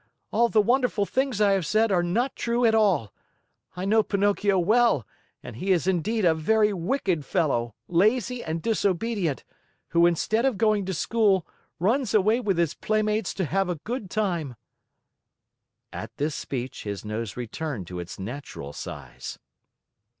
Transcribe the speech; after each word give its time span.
All 0.31 0.49
the 0.49 0.63
wonderful 0.63 1.05
things 1.05 1.39
I 1.39 1.51
have 1.51 1.63
said 1.63 1.91
are 1.91 2.01
not 2.01 2.35
true 2.35 2.65
at 2.65 2.73
all. 2.73 3.13
I 3.75 3.85
know 3.85 4.01
Pinocchio 4.01 4.57
well 4.57 5.05
and 5.43 5.57
he 5.57 5.71
is 5.71 5.85
indeed 5.85 6.25
a 6.25 6.33
very 6.33 6.73
wicked 6.73 7.23
fellow, 7.23 7.75
lazy 7.87 8.43
and 8.43 8.63
disobedient, 8.63 9.43
who 9.89 10.07
instead 10.07 10.43
of 10.43 10.57
going 10.57 10.85
to 10.87 10.95
school, 10.95 11.45
runs 11.77 12.15
away 12.15 12.39
with 12.39 12.57
his 12.57 12.73
playmates 12.73 13.31
to 13.35 13.45
have 13.45 13.69
a 13.69 13.75
good 13.75 14.09
time." 14.09 14.55
At 15.93 16.17
this 16.17 16.33
speech, 16.33 16.81
his 16.81 17.05
nose 17.05 17.37
returned 17.37 17.85
to 17.85 17.99
its 17.99 18.17
natural 18.17 18.73
size. 18.73 19.37